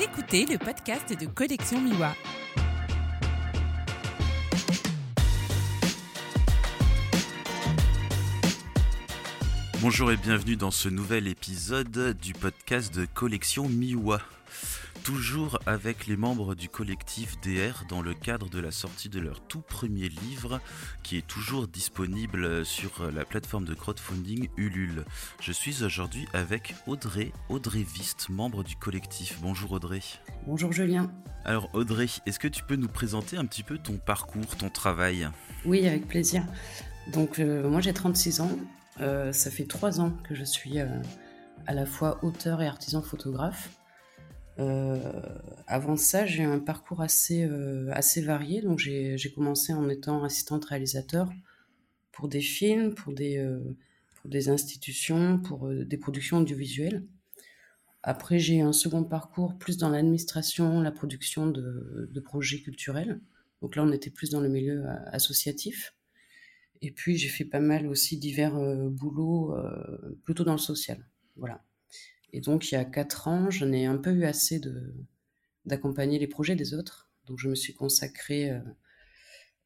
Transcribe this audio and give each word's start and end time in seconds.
Écoutez 0.00 0.46
le 0.46 0.58
podcast 0.58 1.12
de 1.18 1.26
Collection 1.26 1.80
Miwa. 1.80 2.14
Bonjour 9.80 10.10
et 10.10 10.16
bienvenue 10.16 10.56
dans 10.56 10.70
ce 10.70 10.88
nouvel 10.88 11.28
épisode 11.28 12.16
du 12.20 12.32
podcast 12.32 12.94
de 12.94 13.06
Collection 13.06 13.68
Miwa. 13.68 14.20
Toujours 15.04 15.58
avec 15.66 16.06
les 16.06 16.16
membres 16.16 16.54
du 16.54 16.68
collectif 16.68 17.36
DR 17.40 17.84
dans 17.88 18.02
le 18.02 18.14
cadre 18.14 18.48
de 18.48 18.60
la 18.60 18.70
sortie 18.70 19.08
de 19.08 19.18
leur 19.18 19.40
tout 19.40 19.60
premier 19.60 20.08
livre 20.08 20.60
qui 21.02 21.16
est 21.16 21.26
toujours 21.26 21.66
disponible 21.66 22.64
sur 22.64 23.10
la 23.12 23.24
plateforme 23.24 23.64
de 23.64 23.74
crowdfunding 23.74 24.48
Ulule. 24.56 25.04
Je 25.40 25.50
suis 25.50 25.82
aujourd'hui 25.82 26.28
avec 26.32 26.76
Audrey, 26.86 27.32
Audrey 27.48 27.82
Vist, 27.82 28.28
membre 28.28 28.62
du 28.62 28.76
collectif. 28.76 29.40
Bonjour 29.42 29.72
Audrey. 29.72 30.02
Bonjour 30.46 30.70
Julien. 30.70 31.10
Alors 31.44 31.68
Audrey, 31.72 32.06
est-ce 32.26 32.38
que 32.38 32.48
tu 32.48 32.62
peux 32.62 32.76
nous 32.76 32.88
présenter 32.88 33.36
un 33.36 33.44
petit 33.44 33.64
peu 33.64 33.78
ton 33.78 33.96
parcours, 33.96 34.56
ton 34.56 34.70
travail? 34.70 35.28
Oui, 35.64 35.84
avec 35.84 36.06
plaisir. 36.06 36.44
Donc 37.12 37.40
euh, 37.40 37.68
moi 37.68 37.80
j'ai 37.80 37.92
36 37.92 38.40
ans. 38.40 38.56
Euh, 39.00 39.32
ça 39.32 39.50
fait 39.50 39.64
3 39.64 40.00
ans 40.00 40.12
que 40.22 40.36
je 40.36 40.44
suis 40.44 40.78
euh, 40.78 40.86
à 41.66 41.74
la 41.74 41.86
fois 41.86 42.22
auteur 42.22 42.62
et 42.62 42.68
artisan 42.68 43.02
photographe. 43.02 43.68
Euh, 44.58 45.22
avant 45.66 45.96
ça, 45.96 46.26
j'ai 46.26 46.44
un 46.44 46.58
parcours 46.58 47.00
assez, 47.00 47.44
euh, 47.44 47.90
assez 47.92 48.20
varié. 48.22 48.62
Donc, 48.62 48.78
j'ai 48.78 49.32
commencé 49.34 49.72
en 49.72 49.88
étant 49.88 50.24
assistante 50.24 50.64
réalisateur 50.66 51.30
pour 52.12 52.28
des 52.28 52.40
films, 52.40 52.94
pour 52.94 53.12
des, 53.12 53.38
euh, 53.38 53.60
pour 54.20 54.30
des 54.30 54.48
institutions, 54.48 55.38
pour 55.38 55.68
des 55.68 55.96
productions 55.96 56.38
audiovisuelles. 56.38 57.04
Après, 58.02 58.38
j'ai 58.38 58.60
un 58.60 58.72
second 58.72 59.04
parcours 59.04 59.56
plus 59.58 59.78
dans 59.78 59.88
l'administration, 59.88 60.80
la 60.80 60.90
production 60.90 61.46
de, 61.46 62.08
de, 62.12 62.20
projets 62.20 62.60
culturels. 62.60 63.20
Donc 63.62 63.76
là, 63.76 63.84
on 63.84 63.92
était 63.92 64.10
plus 64.10 64.30
dans 64.30 64.40
le 64.40 64.48
milieu 64.48 64.84
associatif. 65.12 65.94
Et 66.82 66.90
puis, 66.90 67.16
j'ai 67.16 67.28
fait 67.28 67.44
pas 67.44 67.60
mal 67.60 67.86
aussi 67.86 68.18
divers 68.18 68.58
boulots, 68.90 69.54
plutôt 70.24 70.42
dans 70.42 70.52
le 70.52 70.58
social. 70.58 71.06
Voilà. 71.36 71.62
Et 72.32 72.40
donc, 72.40 72.70
il 72.70 72.74
y 72.74 72.78
a 72.78 72.84
quatre 72.84 73.28
ans, 73.28 73.50
j'en 73.50 73.72
ai 73.72 73.84
un 73.84 73.98
peu 73.98 74.10
eu 74.10 74.24
assez 74.24 74.58
de, 74.58 74.94
d'accompagner 75.66 76.18
les 76.18 76.26
projets 76.26 76.56
des 76.56 76.74
autres. 76.74 77.10
Donc, 77.26 77.38
je 77.38 77.48
me 77.48 77.54
suis 77.54 77.74
consacrée 77.74 78.50
euh, 78.50 78.60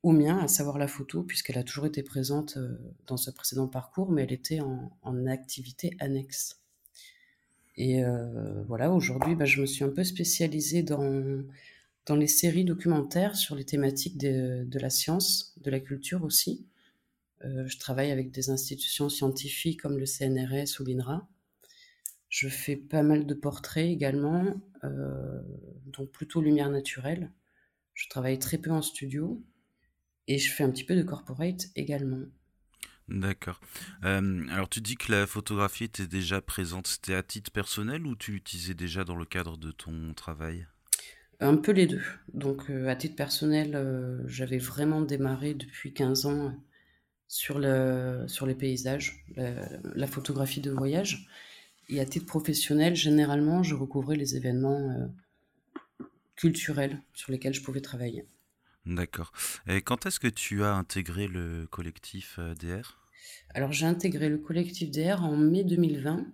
au 0.02 0.12
mien, 0.12 0.38
à 0.38 0.48
savoir 0.48 0.78
la 0.78 0.88
photo, 0.88 1.22
puisqu'elle 1.22 1.58
a 1.58 1.64
toujours 1.64 1.86
été 1.86 2.02
présente 2.02 2.56
euh, 2.56 2.76
dans 3.06 3.16
ce 3.16 3.30
précédent 3.30 3.68
parcours, 3.68 4.10
mais 4.10 4.24
elle 4.24 4.32
était 4.32 4.60
en, 4.60 5.26
activité 5.26 5.96
annexe. 6.00 6.60
Et 7.76 8.04
euh, 8.04 8.64
voilà, 8.64 8.90
aujourd'hui, 8.90 9.36
bah, 9.36 9.44
je 9.44 9.60
me 9.60 9.66
suis 9.66 9.84
un 9.84 9.90
peu 9.90 10.02
spécialisée 10.02 10.82
dans, 10.82 11.44
dans 12.06 12.16
les 12.16 12.26
séries 12.26 12.64
documentaires 12.64 13.36
sur 13.36 13.54
les 13.54 13.64
thématiques 13.64 14.18
de, 14.18 14.64
de 14.64 14.78
la 14.78 14.90
science, 14.90 15.54
de 15.62 15.70
la 15.70 15.80
culture 15.80 16.24
aussi. 16.24 16.66
Je 17.42 17.78
travaille 17.78 18.10
avec 18.10 18.32
des 18.32 18.50
institutions 18.50 19.08
scientifiques 19.08 19.80
comme 19.80 19.98
le 19.98 20.06
CNRS 20.06 20.80
ou 20.80 20.84
l'INRA. 20.84 21.28
Je 22.28 22.48
fais 22.48 22.76
pas 22.76 23.02
mal 23.02 23.26
de 23.26 23.34
portraits 23.34 23.86
également, 23.86 24.60
euh, 24.84 25.42
donc 25.86 26.10
plutôt 26.10 26.40
lumière 26.40 26.70
naturelle. 26.70 27.32
Je 27.94 28.08
travaille 28.08 28.38
très 28.38 28.58
peu 28.58 28.70
en 28.70 28.82
studio 28.82 29.42
et 30.28 30.38
je 30.38 30.50
fais 30.50 30.64
un 30.64 30.70
petit 30.70 30.84
peu 30.84 30.96
de 30.96 31.02
corporate 31.02 31.66
également. 31.76 32.26
D'accord. 33.08 33.60
Euh, 34.04 34.46
alors 34.50 34.68
tu 34.68 34.80
dis 34.80 34.96
que 34.96 35.12
la 35.12 35.26
photographie 35.26 35.84
était 35.84 36.08
déjà 36.08 36.40
présente, 36.40 36.88
c'était 36.88 37.14
à 37.14 37.22
titre 37.22 37.52
personnel 37.52 38.04
ou 38.06 38.16
tu 38.16 38.32
l'utilisais 38.32 38.74
déjà 38.74 39.04
dans 39.04 39.16
le 39.16 39.24
cadre 39.24 39.56
de 39.56 39.70
ton 39.70 40.12
travail? 40.14 40.66
Un 41.40 41.56
peu 41.56 41.72
les 41.72 41.86
deux. 41.86 42.02
Donc 42.32 42.70
euh, 42.70 42.88
à 42.88 42.96
titre 42.96 43.16
personnel, 43.16 43.74
euh, 43.74 44.22
j'avais 44.26 44.58
vraiment 44.58 45.02
démarré 45.02 45.54
depuis 45.54 45.92
15 45.92 46.26
ans 46.26 46.54
sur, 47.28 47.58
le, 47.58 48.24
sur 48.28 48.46
les 48.46 48.54
paysages, 48.54 49.24
la, 49.36 49.68
la 49.82 50.06
photographie 50.06 50.60
de 50.60 50.70
voyage. 50.70 51.28
Et 51.88 52.00
à 52.00 52.06
titre 52.06 52.26
professionnel, 52.26 52.96
généralement, 52.96 53.62
je 53.62 53.74
recouvrais 53.74 54.16
les 54.16 54.36
événements 54.36 54.90
euh, 54.90 55.06
culturels 56.36 57.02
sur 57.14 57.32
lesquels 57.32 57.54
je 57.54 57.62
pouvais 57.62 57.80
travailler. 57.80 58.26
D'accord. 58.86 59.32
Et 59.66 59.82
quand 59.82 60.06
est-ce 60.06 60.20
que 60.20 60.28
tu 60.28 60.62
as 60.62 60.74
intégré 60.74 61.26
le 61.26 61.66
collectif 61.66 62.36
euh, 62.38 62.54
DR 62.54 62.98
Alors, 63.50 63.72
j'ai 63.72 63.86
intégré 63.86 64.28
le 64.28 64.38
collectif 64.38 64.90
DR 64.90 65.24
en 65.24 65.36
mai 65.36 65.64
2020. 65.64 66.24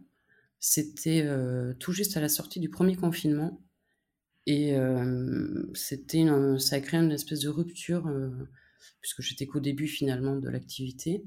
C'était 0.60 1.22
euh, 1.24 1.72
tout 1.74 1.92
juste 1.92 2.16
à 2.16 2.20
la 2.20 2.28
sortie 2.28 2.60
du 2.60 2.68
premier 2.68 2.94
confinement. 2.94 3.62
Et 4.46 4.74
euh, 4.74 5.64
c'était 5.72 6.26
ça 6.58 6.76
a 6.76 6.80
créé 6.80 7.00
une 7.00 7.12
espèce 7.12 7.40
de 7.40 7.48
rupture, 7.48 8.12
puisque 9.00 9.22
j'étais 9.22 9.46
qu'au 9.46 9.60
début 9.60 9.86
finalement 9.86 10.34
de 10.34 10.48
l'activité. 10.48 11.24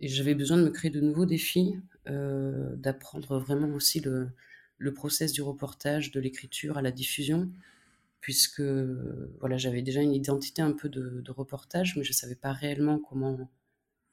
Et 0.00 0.08
j'avais 0.08 0.34
besoin 0.34 0.56
de 0.56 0.62
me 0.64 0.70
créer 0.70 0.90
de 0.90 1.00
nouveaux 1.00 1.26
défis, 1.26 1.74
euh, 2.08 2.76
d'apprendre 2.76 3.38
vraiment 3.38 3.68
aussi 3.74 4.00
le, 4.00 4.28
le 4.78 4.94
process 4.94 5.32
du 5.32 5.42
reportage, 5.42 6.12
de 6.12 6.20
l'écriture 6.20 6.78
à 6.78 6.82
la 6.82 6.92
diffusion, 6.92 7.50
puisque 8.20 8.62
voilà, 9.40 9.56
j'avais 9.56 9.82
déjà 9.82 10.00
une 10.00 10.14
identité 10.14 10.62
un 10.62 10.72
peu 10.72 10.88
de, 10.88 11.30
reportage, 11.30 11.96
mais 11.96 12.04
je 12.04 12.10
ne 12.10 12.14
savais 12.14 12.34
pas 12.34 12.52
réellement 12.52 12.98
comment 12.98 13.50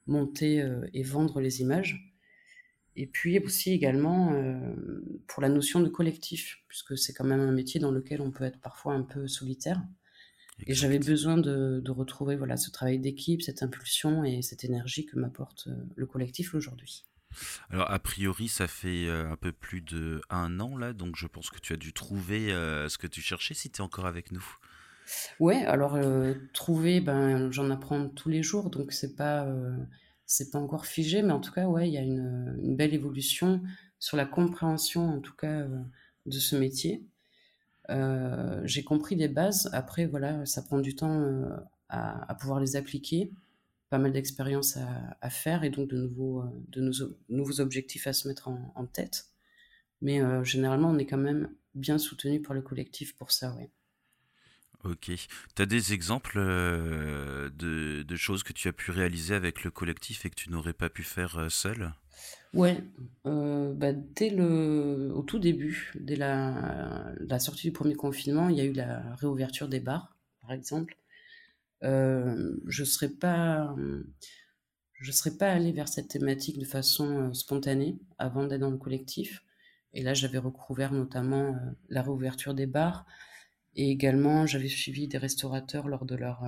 monter 0.08 0.62
euh, 0.62 0.88
et 0.94 1.04
vendre 1.04 1.40
les 1.40 1.62
images. 1.62 2.14
Et 2.96 3.08
puis 3.08 3.40
aussi 3.40 3.72
également 3.72 4.34
euh, 4.34 4.76
pour 5.28 5.42
la 5.42 5.50
notion 5.50 5.82
de 5.82 5.90
collectif, 5.90 6.64
puisque 6.68 6.98
c'est 6.98 7.14
quand 7.14 7.26
même 7.26 7.42
un 7.42 7.52
métier 7.52 7.80
dans 7.80 7.92
lequel 7.92 8.22
on 8.22 8.32
peut 8.32 8.46
être 8.46 8.60
parfois 8.60 8.94
un 8.94 9.02
peu 9.02 9.28
solitaire. 9.28 9.82
Et 10.68 10.74
j'avais 10.74 11.00
besoin 11.00 11.38
de, 11.38 11.82
de, 11.84 11.92
retrouver 11.92 12.36
voilà, 12.36 12.56
ce 12.56 12.72
travail 12.72 13.00
d'équipe, 13.00 13.42
cette 13.42 13.62
impulsion 13.62 14.24
et 14.24 14.42
cette 14.42 14.64
énergie 14.64 15.06
que 15.06 15.18
m'apporte 15.18 15.68
euh, 15.68 15.76
le 15.96 16.06
collectif 16.06 16.56
aujourd'hui. 16.56 17.06
Alors, 17.70 17.92
a 17.92 18.00
priori, 18.00 18.48
ça 18.48 18.68
fait 18.68 19.08
euh, 19.08 19.30
un 19.30 19.36
peu 19.36 19.52
plus 19.52 19.82
de 19.82 20.22
un 20.30 20.60
an 20.60 20.78
là, 20.78 20.94
donc 20.94 21.16
je 21.16 21.28
pense 21.28 21.50
que 21.50 21.60
tu 21.60 21.74
as 21.74 21.78
dû 21.78 21.94
trouver 21.94 22.52
euh, 22.52 22.90
ce 22.90 22.98
que 22.98 23.08
tu 23.08 23.22
cherchais 23.22 23.54
si 23.54 23.70
tu 23.70 23.78
es 23.78 23.82
encore 23.82 24.06
avec 24.06 24.32
nous. 24.32 24.46
Ouais, 25.40 25.64
alors 25.66 25.96
euh, 25.96 26.34
trouver, 26.54 27.02
ben, 27.02 27.52
j'en 27.52 27.70
apprends 27.70 28.10
tous 28.10 28.30
les 28.30 28.42
jours, 28.42 28.70
donc 28.70 28.92
c'est 28.92 29.16
pas, 29.16 29.46
euh, 29.46 29.78
c'est 30.26 30.52
pas 30.52 30.60
encore 30.60 30.86
figé, 30.86 31.22
mais 31.22 31.34
en 31.34 31.40
tout 31.40 31.52
cas, 31.52 31.68
ouais, 31.68 31.88
il 31.88 31.94
y 31.94 31.98
a 31.98 32.02
une, 32.02 32.58
une, 32.64 32.76
belle 32.76 32.94
évolution 32.94 33.62
sur 34.00 34.18
la 34.18 34.26
compréhension, 34.26 35.10
en 35.10 35.20
tout 35.20 35.36
cas, 35.36 35.68
de 36.26 36.40
ce 36.40 36.56
métier. 36.56 37.06
J'ai 38.64 38.84
compris 38.84 39.16
des 39.16 39.28
bases, 39.28 39.70
après, 39.74 40.06
voilà, 40.06 40.46
ça 40.46 40.62
prend 40.62 40.80
du 40.80 40.96
temps 40.96 41.24
à, 41.90 42.32
à 42.32 42.36
pouvoir 42.36 42.60
les 42.60 42.76
appliquer 42.76 43.32
pas 43.90 43.98
mal 43.98 44.12
d'expériences 44.12 44.78
à, 45.22 45.30
faire 45.30 45.64
et 45.64 45.70
donc 45.70 45.90
de 45.90 45.98
nouveaux, 45.98 46.44
de 46.70 46.92
nouveaux, 47.30 47.62
objectifs 47.62 48.08
à 48.08 48.14
se 48.14 48.28
mettre 48.28 48.48
en, 48.48 48.86
tête. 48.86 49.28
Mais 50.02 50.22
euh, 50.22 50.44
généralement, 50.44 50.90
on 50.90 50.98
est 50.98 51.06
quand 51.06 51.18
même 51.18 51.50
bien 51.74 51.98
soutenu 51.98 52.42
par 52.42 52.54
le 52.54 52.62
collectif 52.62 53.16
pour 53.16 53.32
ça, 53.32 53.56
oui. 53.58 53.66
Ok. 54.84 55.12
Tu 55.56 55.62
as 55.62 55.66
des 55.66 55.94
exemples 55.94 56.38
euh, 56.38 57.50
de, 57.50 58.16
choses 58.16 58.44
que 58.44 58.54
tu 58.54 58.68
as 58.68 58.74
pu 58.74 58.92
réaliser 58.92 59.34
avec 59.34 59.64
le 59.64 59.72
collectif 59.72 60.26
et 60.26 60.30
que 60.30 60.36
tu 60.36 60.50
n'aurais 60.50 60.74
pas 60.74 60.90
pu 60.90 61.04
faire 61.04 61.38
euh, 61.38 61.50
seul? 61.50 61.94
Ouais, 62.56 62.78
euh, 63.26 63.74
bah, 63.74 63.92
dès 63.92 64.30
le, 64.30 65.12
au 65.14 65.24
tout 65.24 65.40
début, 65.40 65.92
dès 66.00 66.16
la, 66.16 67.14
sortie 67.40 67.68
du 67.68 67.74
premier 67.74 67.96
confinement, 67.96 68.48
il 68.48 68.56
y 68.58 68.62
a 68.62 68.64
eu 68.64 68.72
la 68.72 69.14
réouverture 69.16 69.68
des 69.68 69.82
bars, 69.82 70.16
par 70.42 70.54
exemple. 70.54 70.96
Euh, 71.84 72.56
je 72.68 72.84
ne 72.84 72.86
serais 72.86 73.10
pas 73.10 73.76
je 74.94 75.12
serais 75.12 75.36
pas 75.38 75.52
allée 75.52 75.74
vers 75.74 75.90
cette 75.90 76.08
thématique 76.08 76.58
de 76.58 76.66
façon 76.66 77.30
euh, 77.30 77.34
spontanée 77.34 77.98
avant 78.18 78.46
d'être 78.46 78.62
dans 78.62 78.72
le 78.72 78.78
collectif. 78.78 79.44
Et 79.94 80.02
là, 80.02 80.14
j'avais 80.14 80.38
recouvert 80.38 80.94
notamment 80.94 81.56
la 81.90 82.02
réouverture 82.02 82.54
des 82.54 82.66
bars 82.66 83.06
et 83.76 83.92
également 83.92 84.46
j'avais 84.46 84.70
suivi 84.70 85.08
des 85.08 85.18
restaurateurs 85.18 85.88
lors 85.90 86.06
de 86.06 86.16
leur 86.16 86.46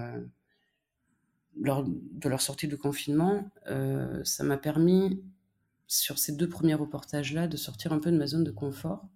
lors 1.59 1.83
de 1.85 2.29
leur 2.29 2.41
sortie 2.41 2.67
de 2.67 2.75
confinement. 2.75 3.49
Ça 4.23 4.43
m'a 4.43 4.57
permis 4.57 5.21
sur 5.87 6.19
ces 6.19 6.33
deux 6.33 6.49
premiers 6.49 6.73
reportages 6.73 7.33
là 7.33 7.47
de 7.47 7.57
sortir 7.57 7.93
un 7.93 7.99
peu 7.99 8.11
de 8.11 8.17
ma 8.17 8.27
zone 8.27 8.43
de 8.43 8.51
confort. 8.51 9.07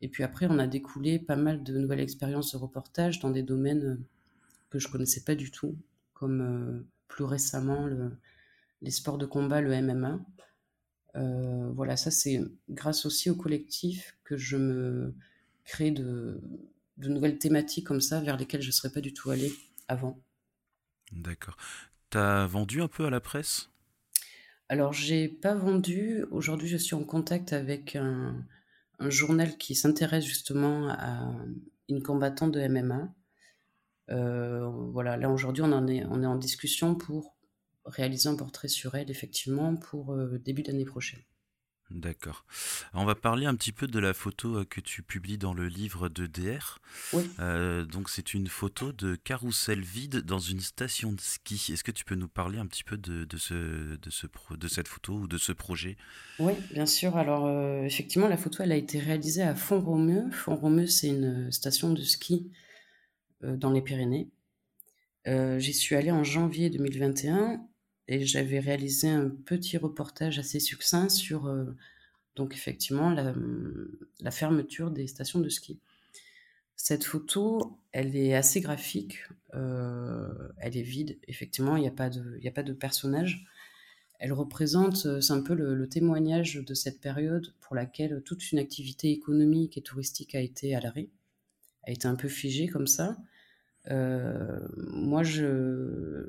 Et 0.00 0.08
puis 0.08 0.22
après, 0.22 0.46
on 0.48 0.58
a 0.58 0.66
découlé 0.66 1.18
pas 1.18 1.36
mal 1.36 1.62
de 1.62 1.78
nouvelles 1.78 2.00
expériences 2.00 2.52
de 2.52 2.58
reportage 2.58 3.20
dans 3.20 3.30
des 3.30 3.42
domaines 3.42 4.04
que 4.68 4.78
je 4.78 4.88
connaissais 4.88 5.22
pas 5.24 5.34
du 5.34 5.50
tout, 5.50 5.78
comme 6.12 6.40
euh, 6.40 6.86
plus 7.08 7.24
récemment 7.24 7.86
le, 7.86 8.12
les 8.82 8.90
sports 8.90 9.18
de 9.18 9.24
combat, 9.24 9.60
le 9.60 9.80
MMA. 9.80 10.20
Euh, 11.16 11.70
voilà, 11.72 11.96
ça 11.96 12.10
c'est 12.10 12.40
grâce 12.68 13.06
aussi 13.06 13.30
au 13.30 13.36
collectif 13.36 14.18
que 14.24 14.36
je 14.36 14.56
me 14.56 15.14
crée 15.64 15.90
de, 15.90 16.40
de, 16.98 17.08
nouvelles 17.08 17.38
thématiques 17.38 17.86
comme 17.86 18.00
ça 18.00 18.20
vers 18.20 18.36
lesquelles 18.36 18.62
je 18.62 18.68
ne 18.68 18.72
serais 18.72 18.90
pas 18.90 19.00
du 19.00 19.14
tout 19.14 19.30
allé 19.30 19.52
avant. 19.88 20.20
D'accord. 21.12 21.56
Tu 22.10 22.18
as 22.18 22.46
vendu 22.46 22.82
un 22.82 22.88
peu 22.88 23.06
à 23.06 23.10
la 23.10 23.20
presse? 23.20 23.70
Alors, 24.68 24.92
j'ai 24.92 25.28
pas 25.28 25.54
vendu. 25.54 26.24
Aujourd'hui, 26.30 26.68
je 26.68 26.76
suis 26.76 26.94
en 26.94 27.04
contact 27.04 27.52
avec 27.52 27.96
un, 27.96 28.44
journal 29.00 29.58
qui 29.58 29.74
s'intéresse 29.74 30.24
justement 30.24 30.88
à 30.88 31.34
une 31.88 32.02
combattante 32.02 32.52
de 32.52 32.66
MMA. 32.66 33.14
voilà, 34.08 35.16
là 35.16 35.30
aujourd'hui, 35.30 35.62
on, 35.62 35.86
est, 35.88 36.04
on 36.06 36.22
est 36.22 36.26
en 36.26 36.36
discussion 36.36 36.94
pour 36.94 37.36
réaliser 37.84 38.28
un 38.28 38.36
portrait 38.36 38.68
sur 38.68 38.94
elle, 38.94 39.10
effectivement, 39.10 39.76
pour 39.76 40.16
début 40.38 40.62
d'année 40.62 40.86
prochaine. 40.86 41.20
D'accord. 41.94 42.44
On 42.92 43.04
va 43.04 43.14
parler 43.14 43.46
un 43.46 43.54
petit 43.54 43.70
peu 43.70 43.86
de 43.86 44.00
la 44.00 44.14
photo 44.14 44.56
euh, 44.56 44.64
que 44.64 44.80
tu 44.80 45.04
publies 45.04 45.38
dans 45.38 45.54
le 45.54 45.68
livre 45.68 46.08
de 46.08 46.26
DR. 46.26 46.80
Oui. 47.12 47.22
Euh, 47.38 47.84
donc 47.84 48.10
c'est 48.10 48.34
une 48.34 48.48
photo 48.48 48.90
de 48.90 49.14
carrousel 49.14 49.80
vide 49.80 50.22
dans 50.22 50.40
une 50.40 50.58
station 50.58 51.12
de 51.12 51.20
ski. 51.20 51.72
Est-ce 51.72 51.84
que 51.84 51.92
tu 51.92 52.04
peux 52.04 52.16
nous 52.16 52.26
parler 52.26 52.58
un 52.58 52.66
petit 52.66 52.82
peu 52.82 52.96
de, 52.96 53.24
de, 53.24 53.36
ce, 53.36 53.94
de, 53.96 54.10
ce 54.10 54.26
de 54.56 54.66
cette 54.66 54.88
photo 54.88 55.12
ou 55.12 55.28
de 55.28 55.38
ce 55.38 55.52
projet? 55.52 55.96
Oui, 56.40 56.54
bien 56.72 56.86
sûr. 56.86 57.16
Alors 57.16 57.46
euh, 57.46 57.84
effectivement, 57.84 58.26
la 58.26 58.38
photo, 58.38 58.64
elle 58.64 58.72
a 58.72 58.76
été 58.76 58.98
réalisée 58.98 59.42
à 59.42 59.54
Font-Romeu. 59.54 60.28
Font-Romeu, 60.32 60.88
c'est 60.88 61.08
une 61.08 61.52
station 61.52 61.92
de 61.92 62.02
ski 62.02 62.50
dans 63.40 63.70
les 63.70 63.82
Pyrénées. 63.82 64.30
J'y 65.26 65.72
suis 65.72 65.94
allée 65.94 66.10
en 66.10 66.24
janvier 66.24 66.70
2021 66.70 67.60
et 68.08 68.24
j'avais 68.24 68.58
réalisé 68.58 69.08
un 69.08 69.28
petit 69.28 69.76
reportage 69.78 70.38
assez 70.38 70.60
succinct 70.60 71.08
sur 71.08 71.46
euh, 71.46 71.64
donc 72.36 72.54
effectivement 72.54 73.10
la, 73.10 74.30
fermeture 74.30 74.90
des 74.90 75.06
stations 75.06 75.40
de 75.40 75.48
ski. 75.48 75.80
Cette 76.76 77.04
photo, 77.04 77.78
elle 77.92 78.16
est 78.16 78.34
assez 78.34 78.60
graphique, 78.60 79.18
euh, 79.54 80.28
elle 80.58 80.76
est 80.76 80.82
vide, 80.82 81.18
effectivement, 81.28 81.76
il 81.76 81.82
n'y 81.82 81.88
a, 81.88 81.92
pas 81.92 82.10
de, 82.10 82.40
a 82.44 82.50
pas 82.50 82.64
de 82.64 82.72
personnage. 82.72 83.46
Elle 84.18 84.32
représente, 84.32 85.06
euh, 85.06 85.20
c'est 85.20 85.32
un 85.32 85.42
peu 85.42 85.54
le, 85.54 85.88
témoignage 85.88 86.56
de 86.56 86.74
cette 86.74 87.00
période 87.00 87.54
pour 87.60 87.76
laquelle 87.76 88.22
toute 88.24 88.52
une 88.52 88.58
activité 88.58 89.10
économique 89.12 89.78
et 89.78 89.82
touristique 89.82 90.34
a 90.34 90.40
été 90.40 90.74
à 90.74 90.80
l'arrêt, 90.80 91.08
a 91.84 91.92
été 91.92 92.06
un 92.06 92.16
peu 92.16 92.28
figée 92.28 92.66
comme 92.66 92.86
ça. 92.86 93.16
moi, 93.88 95.22
je, 95.22 96.28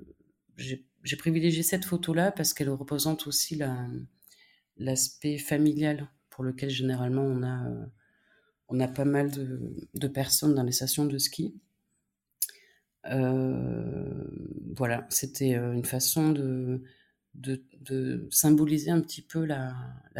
j'ai 0.58 0.86
j'ai 1.06 1.16
privilégié 1.18 1.62
cette 1.62 1.86
photo-là 1.86 2.32
parce 2.32 2.54
qu'elle 2.54 2.70
représente 2.70 3.28
aussi 3.28 3.60
l'aspect 4.78 5.38
familial 5.38 6.10
pour 6.32 6.44
lequel 6.44 6.72
généralement 6.72 7.22
on 7.22 7.44
a, 7.44 7.70
euh, 8.74 8.88
pas 8.88 9.06
mal 9.06 9.30
de, 9.32 10.08
personnes 10.08 10.56
dans 10.56 10.64
les 10.64 10.72
stations 10.72 11.06
de 11.06 11.18
ski. 11.20 11.54
Euh, 13.06 14.24
voilà, 14.76 15.06
c'était 15.12 15.56
euh, 15.56 15.74
une 15.74 15.86
façon 15.86 16.32
de, 16.32 16.82
symboliser 18.32 18.90
un 18.90 19.00
petit 19.00 19.22
peu 19.22 19.46
la, 19.46 19.76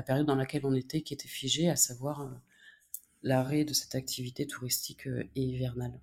période 0.06 0.28
dans 0.28 0.36
laquelle 0.36 0.68
on 0.68 0.76
était, 0.76 1.02
qui 1.02 1.16
était 1.16 1.28
figée, 1.28 1.68
à 1.68 1.76
savoir 1.76 2.32
l'arrêt 3.24 3.66
de 3.66 3.74
cette 3.74 3.96
activité 3.96 4.46
touristique 4.46 5.08
et 5.08 5.42
hivernale. 5.42 6.00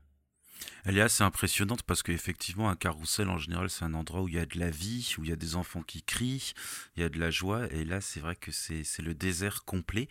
Elle 0.84 0.98
est 0.98 1.02
assez 1.02 1.22
impressionnante 1.22 1.82
parce 1.84 2.02
qu'effectivement, 2.02 2.68
un 2.68 2.76
carrousel, 2.76 3.28
en 3.28 3.38
général, 3.38 3.70
c'est 3.70 3.84
un 3.84 3.94
endroit 3.94 4.22
où 4.22 4.28
il 4.28 4.34
y 4.34 4.38
a 4.38 4.46
de 4.46 4.58
la 4.58 4.70
vie, 4.70 5.14
où 5.18 5.24
il 5.24 5.30
y 5.30 5.32
a 5.32 5.36
des 5.36 5.54
enfants 5.54 5.82
qui 5.82 6.02
crient, 6.02 6.54
il 6.96 7.02
y 7.02 7.06
a 7.06 7.08
de 7.08 7.18
la 7.18 7.30
joie. 7.30 7.72
Et 7.72 7.84
là, 7.84 8.00
c'est 8.00 8.20
vrai 8.20 8.34
que 8.34 8.50
c'est 8.50 8.84
le 9.02 9.14
désert 9.14 9.64
complet. 9.64 10.08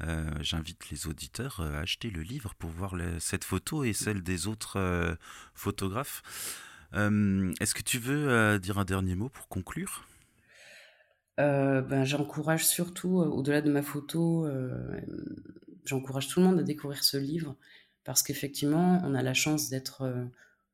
Euh, 0.00 0.30
j'invite 0.40 0.90
les 0.90 1.06
auditeurs 1.08 1.60
euh, 1.60 1.74
à 1.74 1.80
acheter 1.80 2.10
le 2.10 2.22
livre 2.22 2.54
pour 2.54 2.70
voir 2.70 2.94
cette 3.18 3.44
photo 3.44 3.84
et 3.84 3.92
celle 3.92 4.22
des 4.22 4.46
autres 4.46 4.78
euh, 4.78 5.14
photographes. 5.54 6.22
Est-ce 6.92 7.74
que 7.74 7.82
tu 7.82 7.98
veux 7.98 8.58
dire 8.58 8.78
un 8.78 8.84
dernier 8.84 9.14
mot 9.14 9.30
pour 9.30 9.48
conclure? 9.48 10.04
Ben, 11.38 12.04
J'encourage 12.04 12.66
surtout, 12.66 13.16
au-delà 13.16 13.62
de 13.62 13.72
ma 13.72 13.80
photo, 13.82 14.46
j'encourage 15.86 16.28
tout 16.28 16.40
le 16.40 16.46
monde 16.46 16.58
à 16.60 16.62
découvrir 16.62 17.02
ce 17.02 17.16
livre 17.16 17.56
parce 18.04 18.22
qu'effectivement, 18.22 19.00
on 19.04 19.14
a 19.14 19.22
la 19.22 19.34
chance 19.34 19.68
d'être 19.68 20.02
euh, 20.02 20.24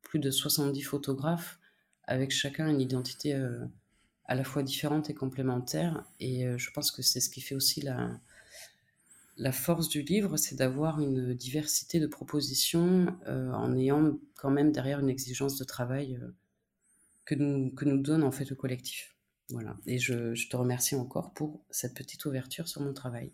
plus 0.03 0.19
de 0.19 0.31
70 0.31 0.83
photographes, 0.83 1.59
avec 2.05 2.31
chacun 2.31 2.69
une 2.69 2.81
identité 2.81 3.35
euh, 3.35 3.65
à 4.25 4.35
la 4.35 4.45
fois 4.45 4.63
différente 4.63 5.11
et 5.11 5.15
complémentaire. 5.15 6.05
Et 6.21 6.47
euh, 6.47 6.57
je 6.59 6.71
pense 6.71 6.91
que 6.91 7.03
c'est 7.03 7.21
ce 7.21 7.29
qui 7.31 7.41
fait 7.41 7.55
aussi 7.55 7.83
la, 7.83 8.19
la 9.37 9.53
force 9.53 9.89
du 9.89 10.03
livre, 10.03 10.37
c'est 10.37 10.57
d'avoir 10.57 11.01
une 11.01 11.35
diversité 11.35 12.01
de 12.01 12.07
propositions 12.07 13.15
en 13.27 13.77
ayant 13.77 14.19
quand 14.37 14.51
même 14.51 14.73
derrière 14.73 15.01
une 15.01 15.11
exigence 15.11 15.59
de 15.59 15.65
travail 15.65 16.19
que, 17.25 17.35
nous, 17.35 17.71
que 17.71 17.85
nous 17.85 17.99
donne 17.99 18.25
en 18.25 18.33
fait 18.33 18.49
le 18.51 18.57
collectif. 18.57 19.18
Voilà. 19.50 19.75
Et 19.87 19.99
je, 19.99 20.35
te 20.49 20.56
remercie 20.56 20.95
encore 20.95 21.33
pour 21.33 21.61
cette 21.71 21.95
petite 21.95 22.27
ouverture 22.27 22.69
sur 22.69 22.83
mon 22.83 22.93
travail. 22.93 23.33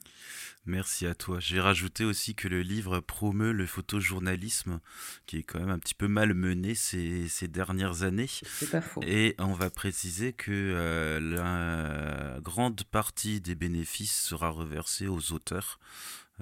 Merci 0.64 1.06
à 1.06 1.14
toi. 1.14 1.40
Je 1.40 1.56
vais 1.56 1.60
rajouter 1.60 2.04
aussi 2.04 2.36
que 2.36 2.46
le 2.46 2.62
livre 2.62 3.00
promeut 3.00 3.52
le 3.52 3.66
photojournalisme, 3.66 4.78
qui 5.26 5.38
est 5.38 5.42
quand 5.42 5.58
même 5.58 5.70
un 5.70 5.78
petit 5.78 5.94
peu 5.94 6.06
mal 6.06 6.32
mené 6.34 6.76
ces, 6.76 7.48
dernières 7.48 8.04
années. 8.04 8.28
C'est 8.28 8.70
pas 8.70 8.80
faux. 8.80 9.00
Et 9.02 9.34
on 9.38 9.54
va 9.54 9.70
préciser 9.70 10.32
que 10.32 10.52
euh, 10.52 11.18
la 11.20 12.40
grande 12.40 12.84
partie 12.84 13.40
des 13.40 13.56
bénéfices 13.56 14.16
sera 14.16 14.50
reversée 14.50 15.08
aux 15.08 15.32
auteurs. 15.32 15.80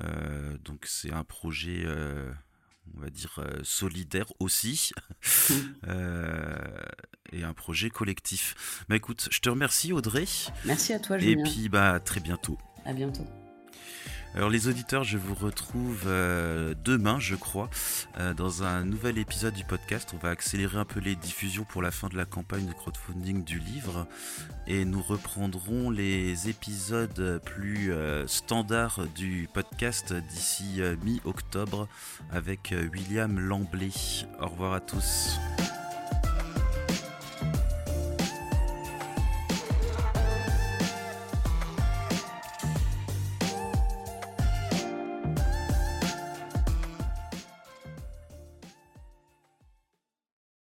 Euh, 0.04 0.58
donc 0.58 0.84
c'est 0.86 1.12
un 1.12 1.24
projet. 1.24 1.82
Euh, 1.86 2.30
on 2.96 3.00
va 3.00 3.10
dire, 3.10 3.38
solidaire 3.62 4.26
aussi, 4.40 4.90
et 7.32 7.44
un 7.44 7.54
projet 7.54 7.90
collectif. 7.90 8.84
Bah 8.88 8.96
écoute, 8.96 9.28
je 9.30 9.40
te 9.40 9.48
remercie 9.48 9.92
Audrey. 9.92 10.26
Merci 10.64 10.92
à 10.92 10.98
toi 10.98 11.18
Julien. 11.18 11.44
Et 11.44 11.50
puis 11.50 11.68
bah 11.68 12.00
très 12.00 12.20
bientôt. 12.20 12.58
À 12.84 12.92
bientôt. 12.92 13.26
Alors 14.34 14.48
les 14.48 14.66
auditeurs, 14.66 15.04
je 15.04 15.18
vous 15.18 15.34
retrouve 15.34 16.04
euh, 16.06 16.74
demain, 16.84 17.18
je 17.20 17.34
crois, 17.34 17.68
euh, 18.18 18.32
dans 18.32 18.62
un 18.62 18.82
nouvel 18.82 19.18
épisode 19.18 19.52
du 19.52 19.64
podcast. 19.64 20.12
On 20.14 20.16
va 20.16 20.30
accélérer 20.30 20.78
un 20.78 20.86
peu 20.86 21.00
les 21.00 21.16
diffusions 21.16 21.64
pour 21.64 21.82
la 21.82 21.90
fin 21.90 22.08
de 22.08 22.16
la 22.16 22.24
campagne 22.24 22.64
de 22.64 22.72
crowdfunding 22.72 23.44
du 23.44 23.58
livre 23.58 24.06
et 24.66 24.86
nous 24.86 25.02
reprendrons 25.02 25.90
les 25.90 26.48
épisodes 26.48 27.42
plus 27.44 27.92
euh, 27.92 28.26
standards 28.26 29.06
du 29.14 29.50
podcast 29.52 30.14
d'ici 30.14 30.80
mi-octobre 31.04 31.86
avec 32.30 32.74
William 32.92 33.38
Lamblay. 33.38 33.90
Au 34.40 34.48
revoir 34.48 34.72
à 34.72 34.80
tous. 34.80 35.38